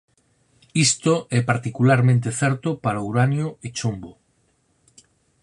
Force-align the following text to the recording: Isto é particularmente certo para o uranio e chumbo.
Isto 0.87 1.13
é 1.37 1.39
particularmente 1.51 2.29
certo 2.41 2.69
para 2.83 3.03
o 3.03 3.07
uranio 3.11 3.47
e 3.65 3.67
chumbo. 3.77 4.11